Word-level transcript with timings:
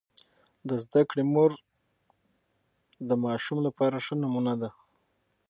د 0.67 0.69
زده 0.83 1.01
کړې 1.09 1.23
مور 1.33 1.51
د 3.09 3.11
ماشوم 3.23 3.57
لپاره 3.67 3.97
ښه 4.05 4.15
نمونه 4.21 4.53
ده. 4.61 4.69